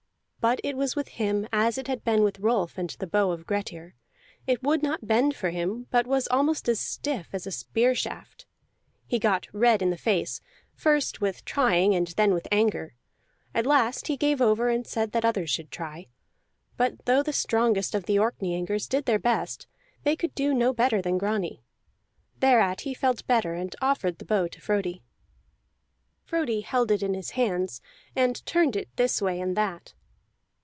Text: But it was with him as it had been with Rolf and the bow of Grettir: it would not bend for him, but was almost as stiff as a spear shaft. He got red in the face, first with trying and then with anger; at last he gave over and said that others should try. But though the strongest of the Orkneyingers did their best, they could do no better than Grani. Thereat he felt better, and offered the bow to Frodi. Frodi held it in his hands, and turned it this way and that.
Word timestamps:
But 0.49 0.59
it 0.63 0.75
was 0.75 0.95
with 0.95 1.07
him 1.07 1.47
as 1.53 1.77
it 1.77 1.87
had 1.87 2.03
been 2.03 2.23
with 2.23 2.39
Rolf 2.39 2.79
and 2.79 2.89
the 2.89 3.05
bow 3.05 3.29
of 3.29 3.45
Grettir: 3.45 3.93
it 4.47 4.63
would 4.63 4.81
not 4.81 5.05
bend 5.05 5.35
for 5.35 5.51
him, 5.51 5.85
but 5.91 6.07
was 6.07 6.27
almost 6.29 6.67
as 6.67 6.79
stiff 6.79 7.29
as 7.31 7.45
a 7.45 7.51
spear 7.51 7.93
shaft. 7.93 8.47
He 9.05 9.19
got 9.19 9.47
red 9.53 9.83
in 9.83 9.91
the 9.91 9.99
face, 9.99 10.41
first 10.73 11.21
with 11.21 11.45
trying 11.45 11.93
and 11.93 12.07
then 12.17 12.33
with 12.33 12.47
anger; 12.51 12.95
at 13.53 13.67
last 13.67 14.07
he 14.07 14.17
gave 14.17 14.41
over 14.41 14.69
and 14.69 14.87
said 14.87 15.11
that 15.11 15.23
others 15.23 15.51
should 15.51 15.69
try. 15.69 16.07
But 16.75 17.05
though 17.05 17.21
the 17.21 17.33
strongest 17.33 17.93
of 17.93 18.05
the 18.07 18.17
Orkneyingers 18.17 18.89
did 18.89 19.05
their 19.05 19.19
best, 19.19 19.67
they 20.03 20.15
could 20.15 20.33
do 20.33 20.55
no 20.55 20.73
better 20.73 21.03
than 21.03 21.19
Grani. 21.19 21.61
Thereat 22.39 22.81
he 22.81 22.95
felt 22.95 23.27
better, 23.27 23.53
and 23.53 23.75
offered 23.79 24.17
the 24.17 24.25
bow 24.25 24.47
to 24.47 24.59
Frodi. 24.59 25.03
Frodi 26.23 26.61
held 26.61 26.89
it 26.89 27.03
in 27.03 27.13
his 27.13 27.29
hands, 27.37 27.79
and 28.15 28.43
turned 28.47 28.75
it 28.75 28.89
this 28.95 29.21
way 29.21 29.39
and 29.39 29.55
that. 29.55 29.93